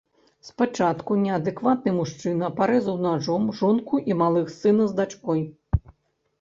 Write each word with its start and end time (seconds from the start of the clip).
Спачатку 0.47 1.17
неадэкватны 1.25 1.91
мужчына 1.99 2.49
парэзаў 2.61 2.99
нажом 3.07 3.47
жонку 3.61 4.03
і 4.11 4.21
малых 4.25 4.53
сына 4.59 4.91
з 4.93 5.01
дачкой. 5.05 5.49